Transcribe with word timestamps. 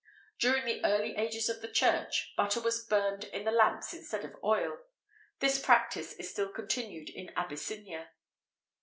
During 0.39 0.65
the 0.65 0.83
early 0.83 1.15
ages 1.15 1.47
of 1.47 1.61
the 1.61 1.67
Church, 1.67 2.33
butter 2.35 2.59
was 2.59 2.83
burned 2.83 3.25
in 3.25 3.45
the 3.45 3.51
lamps 3.51 3.93
instead 3.93 4.25
of 4.25 4.35
oil. 4.43 4.79
This 5.37 5.59
practice 5.63 6.13
is 6.13 6.31
still 6.31 6.49
continued 6.49 7.11
in 7.11 7.29
Abyssinia. 7.37 8.09